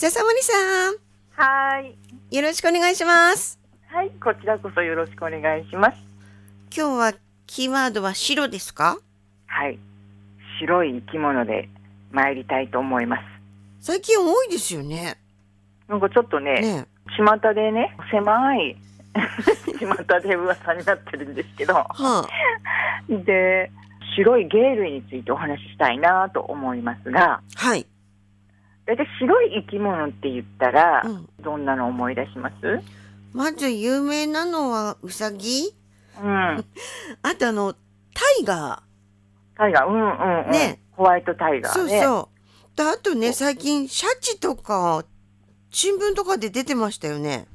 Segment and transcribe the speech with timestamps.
[0.00, 0.52] 笹森さ
[0.92, 0.94] ん、
[1.32, 2.34] はい。
[2.34, 3.58] よろしくお願いします。
[3.88, 5.98] はい、こちらこそよろしくお願いします。
[6.74, 7.12] 今日は
[7.46, 8.96] キーワードは白ですか？
[9.46, 9.78] はい。
[10.58, 11.68] 白い生き物で
[12.12, 13.22] 参りたいと思います。
[13.80, 15.18] 最近多いですよね。
[15.86, 16.86] なんかちょっとね、ね
[17.18, 18.78] 巷でね、狭い
[19.78, 22.26] 巷で噂になってるんですけど、はあ、
[23.06, 23.70] で、
[24.16, 27.86] 白い鯨類についてお話ししたいなと思いますが、はい。
[28.90, 32.80] 大体白い生き物って言ったら、うんどんなの思い出します？
[33.32, 35.72] まず有名なのはウサギ？
[36.20, 36.26] うん。
[37.22, 37.78] あとあの、タ
[38.40, 38.82] イガ
[39.56, 40.00] タイガー、うんうん
[40.46, 40.50] うん。
[40.50, 41.60] ねホワイトタイー。
[41.62, 41.90] ガーね。
[41.90, 42.28] そうそ
[42.74, 42.76] う。
[42.76, 45.04] であとね、最近シャチとか、
[45.70, 47.46] 新聞とかで出てましたよね。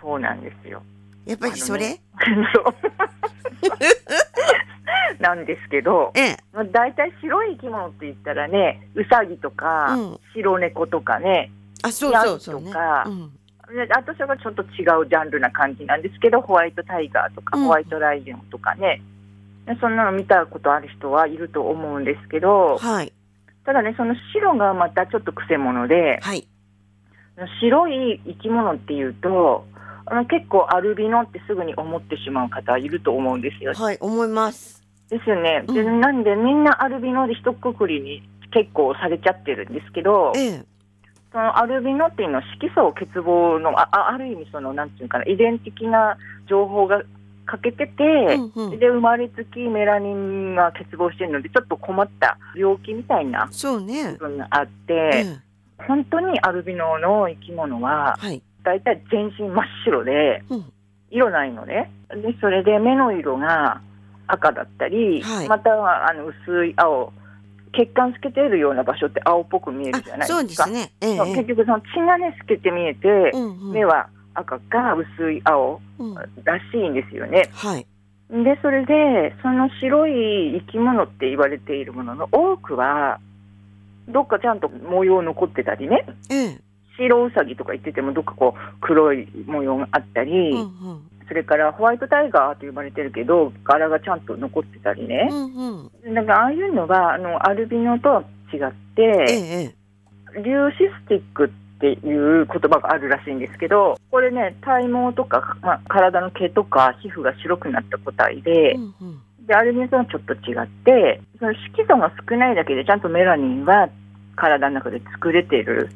[0.00, 0.82] そうなんですよ。
[1.26, 2.00] やっぱりそれ、
[2.54, 2.64] そう。
[5.20, 6.36] なんですけど、ええ。
[6.52, 11.50] まあ大体白い生き物って言ったらね、ウサギとか、うん白猫とかね、
[11.82, 12.66] あ、そうそうそうね。
[12.66, 13.32] とかうん。
[13.74, 19.02] であとそれがちょっと違うジャンルな感じなんですけど、ホワイトタイガーとか、うんホワイトライオンとかね、
[19.66, 23.12] でそんなの見たことある人はいると思うんですけど、はい。
[23.64, 26.48] ただね、その白がまたちょっとくせ者で、はい。
[27.60, 29.66] 白い生き物っていうと、
[30.10, 33.74] あの結構アルビノってすぐに思ってしまう方いると思うんですよ。
[33.74, 34.82] はい、思います。
[35.10, 35.64] ですよね。
[35.66, 40.64] で、うんなんでみんなアルビノで一括りに結構されちゃってるんですけど、ええ。
[41.32, 46.16] そのアルビノっていうのは色素欠乏のああある意味そのなんていうかな遺伝的な
[46.48, 47.02] 情報が
[47.44, 48.02] 欠けてて、
[48.34, 54.28] うんうんで生まれつきメラニンが欠乏してるのでちょっと困った病気みたいなそうね部。
[54.28, 55.84] 分があっえて、え。
[55.86, 58.42] 本当にアルビノの生き物ははい。
[58.64, 60.72] 大体全身真っ白でうん。
[61.10, 63.80] 色ないのねでそれで目の色が
[64.26, 67.12] 赤だったり、はいまたはあの薄い青
[67.72, 70.66] 血管透けているような場所って青っぽく見えるじゃあ、ないそうでか。
[70.66, 70.92] ですすね。
[71.00, 71.18] ええ。
[71.18, 76.24] 結局その血がね透けて見えて、うんうん目は赤か薄い青うんら
[76.70, 77.50] しいんですよね。
[77.52, 77.86] はい。
[78.30, 83.20] でそれでその白い生き物って言われているものの多くは
[84.08, 86.60] どっかちゃんと模様残ってたりねええ。
[86.98, 90.68] 白ウサギとか言っててもどっかこう黒い模様があったり、うんうん。
[91.28, 96.14] それからホワイトタイガーと呼ばれてるけど柄がちゃんと残ってたりねう、んうん。
[96.14, 99.74] なんかああいうのがあのアルビノとは違っええて、え
[100.36, 100.42] え。
[100.42, 101.48] リューシスティックっ
[101.80, 109.22] ていう言葉があるらしいんですけどこれね体毛とか、まあ、体の毛とか皮膚が白くなった個体で,、うんうん。
[109.46, 113.88] でアルビノとはちょっと違ってその色素が少ないだけでちゃんとメラニンは
[114.36, 115.90] 体の中で作れてる、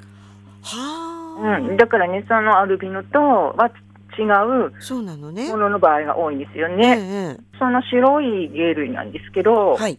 [0.62, 1.58] はあ。
[1.60, 3.70] うん、だからねそのアルビノとは
[4.18, 4.24] 違
[4.68, 5.56] うそうなのねも。
[5.56, 7.36] のの場合が多いんですよええね。
[7.38, 9.82] えその白い鯨類なんですけど、え。
[9.82, 9.98] はい。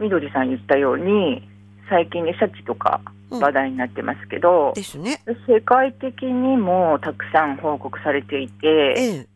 [0.00, 1.48] 緑さん言ったように
[1.88, 5.22] 最近ねシャチとかうん話題になってますけど、ですね。
[5.48, 9.26] 世界的にもたくさん報告されていて、え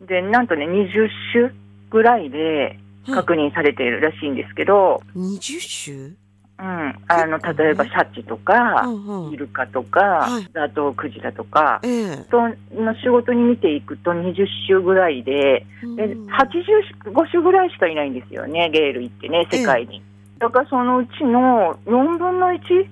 [0.00, 0.06] え。
[0.06, 1.52] でなんとね20種
[1.90, 6.16] ぐらいで確認されているらしいんですけど、二十種？
[6.58, 8.84] うん、あの例えばシャチとか。
[9.32, 12.26] イルカとか、はいザトウクジラとか、ええ。
[12.30, 20.02] その仕事に見ていくと20種ぐらいで、でうん85種ぐらいしかいないんですよね、鯨類ってね、世界に。
[20.38, 22.88] だからそのうちの4分の1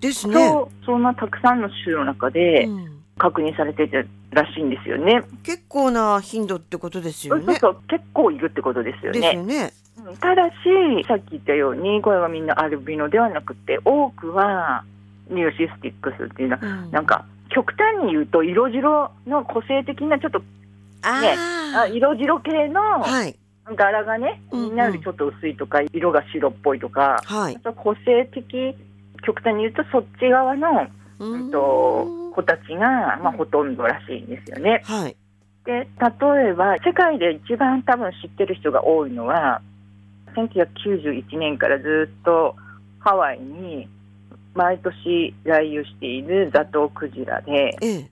[0.00, 0.34] ですね。
[0.34, 5.22] と、そんなたくさんの種の中でうん確認されてるらしいんですよね。
[5.42, 7.44] 結構な頻度ってことですよね。
[7.46, 9.34] そうそう、結構いるってことですよですね。
[9.34, 9.72] よね。
[10.10, 10.54] うんただし、
[11.08, 14.84] さっき言ったように、これがみんなアルビノではなくて、多くは
[15.28, 20.42] ニューシスティックスっていうのは、うんなんか極端に言うと、色白の個性的なちょっと
[21.02, 21.22] あ
[21.76, 21.86] ああ。
[21.88, 23.36] 色白系のはい。
[23.74, 27.58] 柄がね、うんうんみんなよりちょっと薄いとか、色が白っぽいとか、はい。
[27.76, 28.76] 個性的、
[29.24, 30.86] 極端に言うと、そっち側の、
[31.18, 34.82] ううんと子たちが、まあ、うんほとんどらしいんですよね。
[34.84, 35.16] はい。
[35.64, 39.60] で例えば、世界で一番多分知ってる人が多いのは、
[40.36, 42.54] 1991年からずっと
[43.00, 43.88] ハワイに
[44.54, 48.10] 毎年来遊しているザトウクジラで、ええ。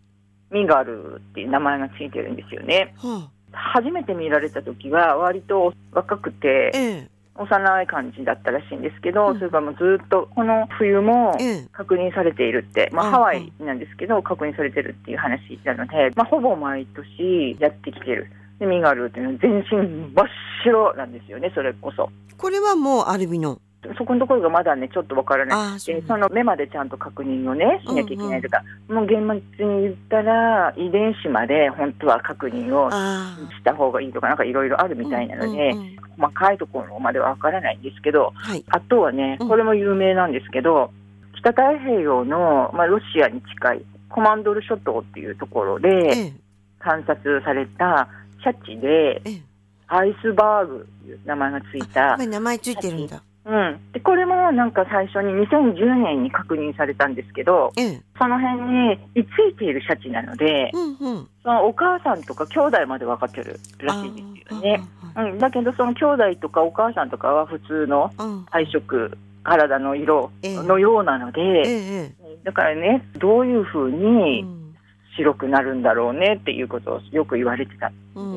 [0.51, 2.95] ミガルっていう名前がついてるんですよね。
[2.99, 6.79] は初めて見られた時は割と若くてあ。
[6.79, 7.11] ええ。
[7.37, 11.69] 幼い感じだったらしいんですけど、うんそれからもうずっとこの冬もええ。
[11.73, 20.27] 確認されているって、まあ、うんハワイなんですけど確認されてるっていう話なので、まあ、ほぼ毎年やってきてるでミガルっていうのは全身真っ
[20.65, 22.11] 白なんですよねそれこそ。
[22.37, 23.61] これはもうアルビノ？
[23.99, 34.99] そこのところがまだねちょっとわからないああ、そその目までちゃんと確認をねしなきゃいけないとか、もう厳密に言ったら遺伝子まで本当は確認をあした方がいいとかなんかいろいろあるあ。
[34.99, 35.97] みたいなので、うんうんうん。
[36.17, 38.65] 細かいところまではわからないんですけどはい。
[38.69, 39.49] あとはねうん。
[39.49, 40.91] これも有名なんですけど、
[41.39, 46.33] 北太平洋の、まあ、ロシアに近いコマンドル諸島っていうところでええ。
[46.79, 48.09] 観察された
[48.45, 49.43] シャチでええ。
[49.89, 53.23] アイスバーグという名前がついやた名前ついてるんだ。
[53.47, 58.03] うん、でこれもなんか最初に2010年に確認されたんですけどええ。
[58.19, 61.29] その辺に居ついているシャチなのでうんうん。
[61.43, 64.83] そのお母さんとか兄弟まで分かってるらしいですよね。
[65.17, 68.45] うん、だけどその兄弟とかお母さんとかは普通のあーうん。
[68.47, 70.63] 体色体の色ええ。
[70.63, 72.39] のようなのえで、ええ。
[72.45, 74.75] だからねどういうふうえにうん。
[75.17, 77.93] 白くなるんだろうねっていうことをよく言われてた。
[78.15, 78.33] うん。
[78.33, 78.34] ね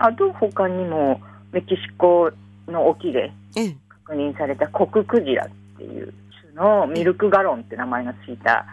[0.00, 1.20] あと他にも
[1.52, 2.30] メキシコ
[2.66, 3.76] の沖でええ。
[4.06, 6.12] 確認されたコククジラっていう
[6.42, 8.66] 種のミルクガロンって名前がついた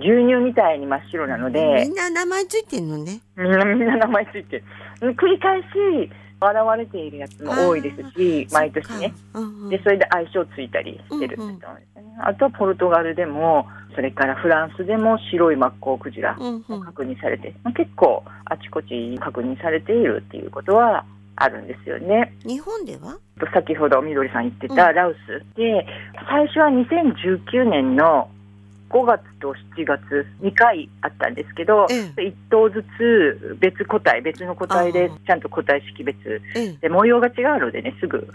[0.00, 3.20] 牛乳みたいに真っ白なのでみんな名前ついてんのね。
[3.36, 4.64] みんなみんな名前ついてる。
[5.14, 5.66] 繰り返し
[6.40, 9.12] 現れているやつも多いですし毎年ね。
[9.34, 9.68] うんうん。
[9.70, 16.84] でそれで相性ついたりしてるって言ったんですよね、あとはポルトガルでもそれからフランスでも白いマッコウクジラうんうん。
[16.84, 21.04] 確認されて、まあ結構あちこち確認されているっていうことは
[21.36, 22.34] あるんですよね。
[22.44, 23.18] 日本では？
[23.40, 24.94] と先ほどみどりさん言ってたうん。
[24.94, 25.86] ラウスで
[26.28, 28.28] 最初は2019年の
[28.90, 36.42] 5月と7月2回あったんですけど、え1頭ずつ別個体別の個体でちゃんと個体識別。
[36.54, 36.72] ええ。
[36.80, 38.28] で模様が違うのでねすぐ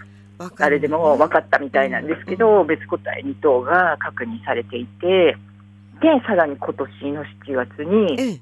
[0.57, 5.37] 誰でも分かったみたいなんですけど、別個体2頭が確認されていて
[6.01, 8.41] でさらに今年の7月にええ。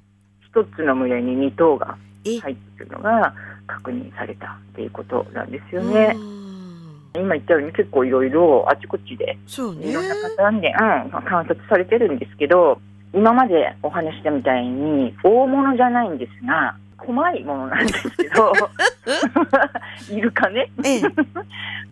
[0.54, 2.40] 1つの群れに2頭がえ。
[2.40, 3.34] 入ってるのが
[3.68, 6.16] 確認されたっていうことなんですよね。
[7.16, 12.80] うん今言ったように結構いろいろあちこちでいろんなパターンで、うん、観察されてるんですけど
[13.14, 18.54] 今までお話ししたみたいに大物じゃないんですが細いものなんですけど
[20.16, 20.72] イルカね。
[20.86, 21.02] ええ。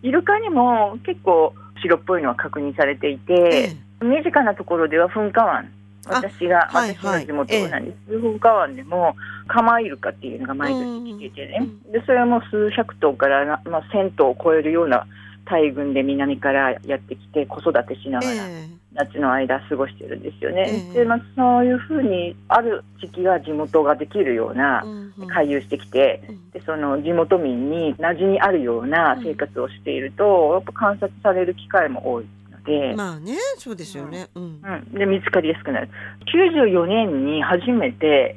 [0.02, 1.52] イルカにも結構
[1.82, 4.04] 白っぽいのは確認されていて、え。
[4.04, 5.68] 身近なところでは噴火湾
[6.06, 9.14] 私がはい私の地元なんです、噴火湾でも
[9.48, 15.06] カマイルカっていうのが毎年来ててね、でそれも数百頭からな、まあ、1000頭を超えるような
[15.44, 20.64] 大群で南からやってきて子育てしなえがらえ夏の間過ごしてるんですよね。
[20.68, 20.98] ええ。
[21.00, 24.84] でまあ、そういうふうにある時期が地元ができるような
[25.28, 26.50] 回遊してきて、うん。
[26.50, 32.26] でその地元民に馴染みあるような生活をしていると、やっぱ観察される機会も多い
[32.60, 34.28] ので,、まあねそうですよね。
[34.34, 34.42] うん。
[34.42, 35.88] うん、で見つかりやすくなる。
[36.34, 38.36] 94年に初めて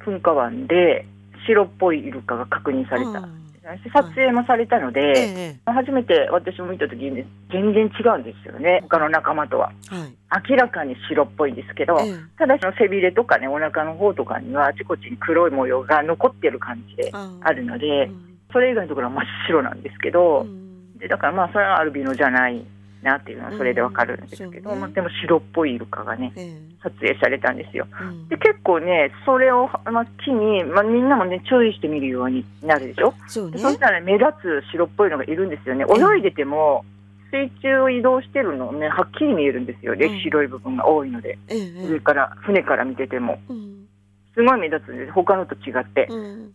[0.00, 1.06] 噴火湾で
[1.46, 3.46] 白っぽいイルカが確認された、うん
[3.92, 8.80] 撮影もされたので、ええ初めて私も見た時にね全然違うんですよね。
[8.82, 9.72] 他の仲間とは。
[9.88, 10.50] はい。
[10.50, 12.14] 明らかに白っぽいんですけど、ええ。
[12.38, 18.38] ただその背びれとかねお腹の方とかにはあちこちに黒い模様が残ってる感じでああるので、うん。
[18.52, 20.98] それ以外のところは真っ白なんですけど、うん。
[20.98, 22.64] でだからまあそれはアルビノじゃない
[23.02, 24.80] なっていうのはそれでわかるんですけど、うん。
[24.80, 27.86] まあ、でも白っぽいイルカがねええ撮影されたんですよ。
[28.00, 28.28] うん。
[28.28, 33.14] で結構ねそれを、まあ、機に、まあ、みんなもね注意してみるようになるでしょ？
[33.26, 33.52] そうね。
[33.52, 35.84] でそしたら目立つ白っぽいのがいるんですよね。
[35.88, 36.84] ええ泳いでても
[37.32, 39.94] 水中を移動してるのねはっきり見えるんですよ。
[39.94, 40.20] ね、うん。
[40.20, 41.38] 白い部分が多いので。
[41.48, 43.38] ええ上から船から見てても。
[43.48, 43.86] うん。
[44.34, 46.52] すごい目立つんです他のと違って、うん。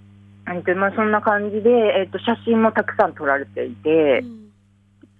[0.63, 4.23] でまあ、そんな感じで、えっと写真もたくさん撮られていて、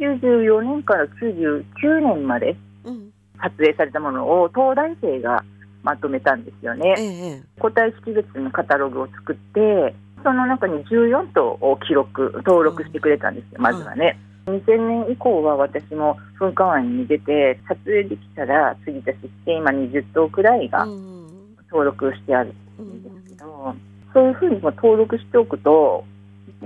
[0.01, 1.63] 94年から99
[2.01, 3.11] 年までうん。
[3.41, 5.43] 撮影されたものを東大生が
[5.83, 6.93] まとめたんですよね。
[6.97, 7.03] え
[7.37, 14.19] え個体識別のカタログを作ってその中に14頭を記録登録してくれたんですよ、まずはね。
[14.45, 21.21] 2000年以降は私も噴火湾に出て撮影できたら継ぎ足しして今20頭くらいがうん。
[21.71, 23.73] 登録してあるうんんですけど、
[24.13, 26.03] そういうふうにまあ登録しておくと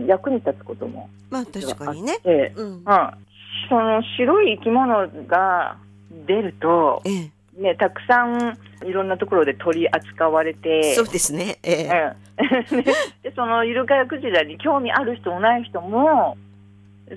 [0.07, 2.17] 役に立つこともまあ確かにね。
[2.25, 2.67] うん。
[2.67, 2.83] うん、
[3.69, 5.77] その白い生き物が
[6.27, 7.31] 出ると、ええ。
[7.57, 10.93] ね、たくさんいろんなところで取り扱われて。
[10.93, 11.57] そうですね。
[11.63, 12.15] ええ。
[12.74, 12.83] うん、
[13.24, 16.38] でそのイルカやクジラに興味ある人もない人も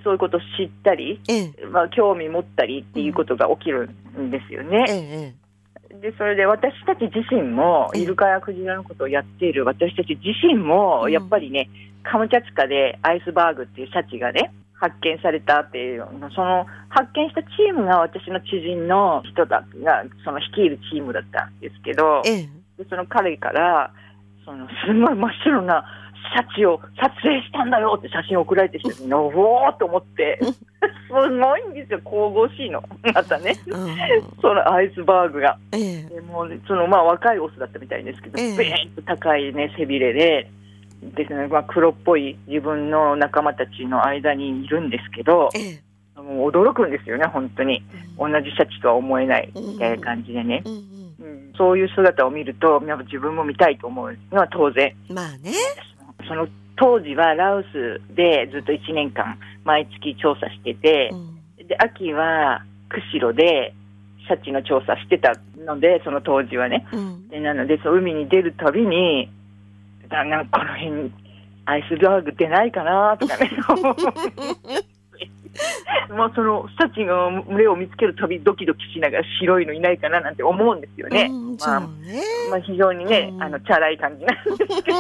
[0.05, 1.67] そういうことを知ったり、ええ。
[1.67, 4.85] まあ、興味持ったりっていうことが起きるんですよえね。
[4.89, 5.35] え
[6.01, 8.03] でそれで私たち自身もええ。
[8.03, 11.13] イルカやクジラのことをやっている私たち自身もうん。
[11.13, 11.69] やっぱりね、
[12.05, 22.23] カムチャツカでアイスバーグっていうシャチがね発見されたっていうその発見したチームが私の知人の人だがその率いるチームだったんですけど。
[22.25, 22.49] ええ。
[22.79, 23.93] でその彼から
[24.45, 25.85] そのすごい真っ白な
[26.33, 30.55] シャチを撮影したんだよって写真を送られてきてのおーっと思って す
[31.11, 32.83] ごいんですよ神々しいの。
[33.15, 33.55] またね。
[33.67, 33.97] うん。
[34.41, 35.59] そのアイスバーグが。
[35.73, 36.15] ええ。
[36.15, 38.57] でもうそのまあ若いオスだったみたいですけど、ええ。
[38.57, 40.51] ベーンと高いね背びれで
[41.03, 45.89] ですね、まあ、黒っぽい自分の仲間たちの間にいるんですけどええ
[46.23, 47.83] ももう驚くんですよね、本当に。
[48.19, 50.63] 同じシャチとは思えないみたいな感じでね。
[50.65, 50.81] うんうん
[51.21, 54.95] うん、そういう姿を見ると、やっぱ自分も見たいと思うのは当然。
[55.09, 55.53] まあね。
[56.27, 61.17] その当時はラオスでずっと1年間毎月調査しててう、
[61.65, 63.75] んで秋は釧路で
[64.27, 65.33] シャチの調査してた
[65.65, 66.87] ので、その当時はね。
[66.93, 69.31] うんでなので、そう海に出るたびに、
[70.09, 71.13] だなんかこの辺に
[71.67, 73.51] アイスバーグ出ないかなとかね。
[76.11, 81.29] もうそのシャチの群れを見つけるたびドキドキしながら白いのいないかななんて思うんですよね。
[81.31, 81.81] うんまあ。
[82.51, 84.99] まあ、非常にね、うんあのチャラい感じなんですけど、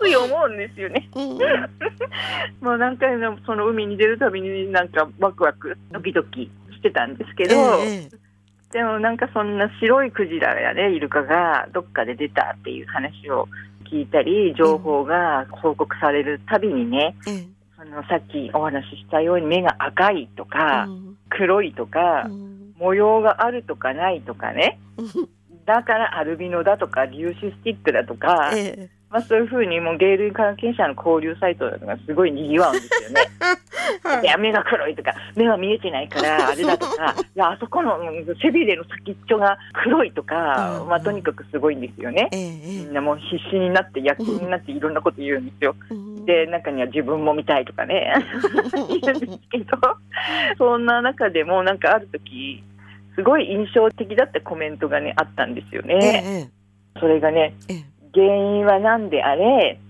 [0.00, 1.08] つい思うんですよね。
[1.14, 1.38] うん
[2.60, 8.22] もう何回もその海に出るたびになんかワクワク、ドキドキしてたんですけど、ええ
[8.72, 13.46] でもなんかそんな白いクジラやね、イルカがどっかで出たっていう話を
[13.92, 17.46] 聞いたり、情報が報告されるたびにね、ええ
[17.76, 21.18] そのさっきお話ししたように目が赤いとか、うん。
[21.28, 22.74] 黒いとか、うん。
[22.78, 24.78] 模様があるとかないとかね、
[25.66, 33.20] だからアルビノだとか、粒子スティックだとか、ええまあそういうふうにもう芸類関係者の交流サイトがすごい賑わうんですよね。
[34.24, 42.30] いや、目が黒いとか、目は見えてないから、 あれだとか、いや、あそこのうん背びれの先っちょが黒いとか、うんまあとにかくすごいんですよね。
[42.32, 45.76] ええみんなもう必死になって、躍起になっていろんなこと言うんですよ。
[45.90, 48.14] うんで、中には自分も見たいとかね、
[49.02, 49.76] 言うんですけど、
[50.56, 52.62] そんな中でもなんかある時、
[53.14, 56.48] すごい印象的だったコメントがね、あったんですよえね。
[56.96, 59.80] えそれがね、ええ原因は何であれ、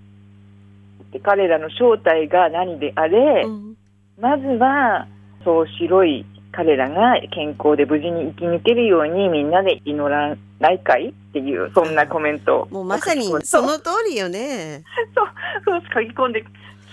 [1.13, 3.77] で彼らの正体が何であれ、うん
[4.19, 5.09] まずは、
[5.45, 12.63] そう白い彼らが健康で無事に生き抜けるようにみんなで祈らないかいっていう、そんなコメント。
[12.63, 14.83] を もうまさにその通りよね。
[15.17, 15.29] そう
[15.65, 16.47] そう書き込んでき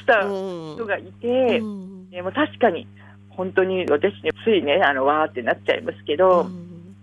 [0.05, 0.75] たうん。
[0.75, 2.09] 人がいて、うん。
[2.09, 2.88] でも確かに、
[3.29, 6.95] 本当に私ね、ついね、あの、わーってなっちゃいますけど、うん。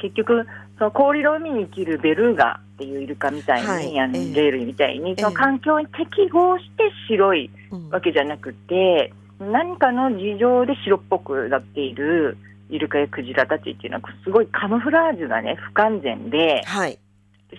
[0.00, 0.46] 結局、
[0.78, 4.34] その氷の海に生きるベルーガっていうイルカみたいに、あのはいええ。
[4.34, 5.20] レールみたいに、ええ。
[5.20, 7.90] その環境に適合して白いうん。
[7.90, 12.38] わけじゃなくて、何かの事情で白っぽくなっている
[12.70, 16.98] イルカやクジラたちっていうのは、すごいカムフラージュがね、不完全で、はい。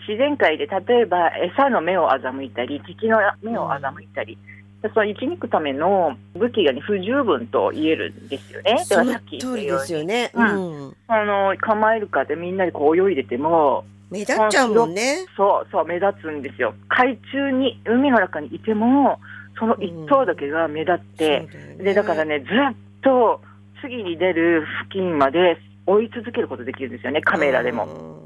[0.08, 4.38] 自然界で例えば餌の目を欺いたり、敵の目を欺いたり、
[4.94, 8.76] その生き抜くための武器が、ね、不十分と言えるんですよね。
[8.76, 10.32] だそのからさっき言っ通りですたよね。
[10.34, 10.96] ううん。
[11.08, 15.26] あの構えるかでみんなでこう泳いでても、目立っちゃうもんね。
[15.38, 16.74] そうそう目立つんですよ。
[16.88, 19.20] 海中に海の中にいても
[19.58, 22.48] その一頭だけが目立って、そうだよねでだからねずっ
[23.02, 23.42] と
[23.82, 28.18] 次に出る付近まで追い続けることできるんですよねカメラでも。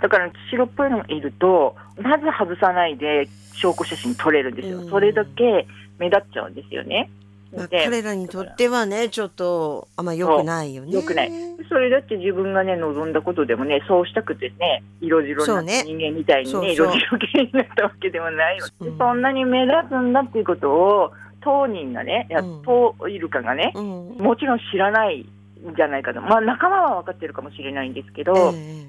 [0.00, 4.78] だから白っぽいのがいるとまず外さないで証拠写真撮れるんですよ。
[4.78, 5.66] うんそれだけ
[5.98, 7.10] 目立っちゃうんですよね。
[7.54, 10.92] まあ、で彼らにとってはねちょっとあんま良くないよね。
[10.92, 11.32] 良くない。
[11.68, 16.86] それだって自分がね望んだことでもねそうしたくてね色白な人間みたいにねそうそう。
[16.86, 18.94] 色白系になったわけではないよ、でう。
[18.94, 18.98] ん。
[18.98, 24.16] そんなに目立つんだっていうことを当人がねいやうん当イルカがねうん。
[24.18, 26.20] もちろん知らないんじゃないかと。
[26.20, 28.86] まあ仲間は分かってるかもしれないんですけど、え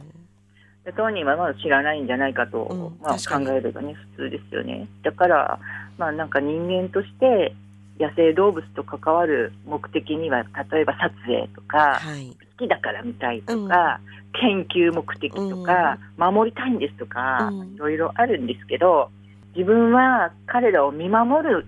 [0.85, 4.87] で当人はまだ知らないんじゃないかと、うんまあ、考えればね普通ですよね。
[5.03, 5.59] だから
[5.97, 7.55] まあなんか人間として
[8.00, 12.36] 野生動物と関わる目的には例えば撮影とえか、はい。
[12.58, 14.00] 好きだから見たいとか、
[14.39, 17.75] 研究目的とか、守りたいんですとか、うん。
[17.75, 19.10] いろいろあるんですけど
[19.56, 21.65] 自分は彼らを見守る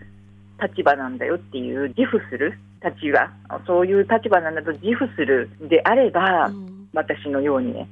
[0.61, 3.29] 立場なんだよっていう自負する立場
[3.67, 6.87] そういう立場なんだと自負するであれば、うん。
[6.93, 7.87] 私のようにね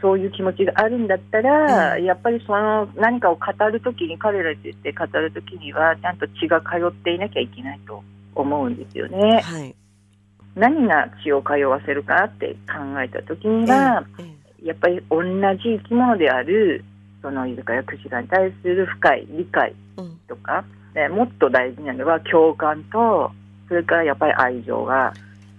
[0.00, 8.02] そういう気持ちがあるんだったら、うんやっぱりその何かを語るときに彼らについて語るときにはちゃんと血が通っていなきゃいけないと
[8.34, 9.40] 思うんですよね。
[9.40, 9.74] はい。
[10.54, 16.84] 何が血を通わせるかって考えたときには、ええやっぱり同じ生き物である
[17.22, 20.64] そのイルカやクジラに対する深い理解うんとか、
[20.94, 23.30] ねもっと大事なのは共感と
[23.68, 25.12] それからやっぱり愛情が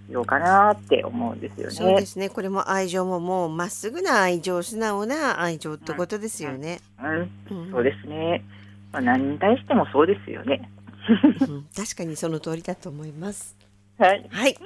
[0.08, 1.74] 必要かなって思うんですよね。
[1.74, 2.30] そうですね。
[2.30, 6.80] これも愛情ももうまっすぐな愛情、素直な愛情ってことですよね。
[7.02, 8.44] うんうんそうですね。
[8.92, 10.70] まあ、何に対してもそうですよね。
[11.42, 13.56] うん確かにその通りだと思います。
[13.98, 14.28] はい。
[14.32, 14.58] はい。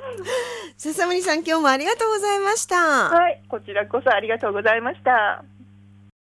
[0.78, 3.10] 笹森さん、今日もありがとうございました。
[3.10, 3.42] はい。
[3.48, 5.44] こちらこそありがとうございました。